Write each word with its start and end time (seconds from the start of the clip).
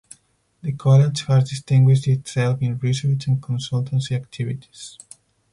The 0.63 0.71
college 0.71 1.25
has 1.25 1.47
distinguished 1.47 2.07
itself 2.07 2.59
in 2.63 2.79
Research 2.79 3.27
and 3.27 3.39
consultancy 3.39 4.13
activities. 4.15 4.97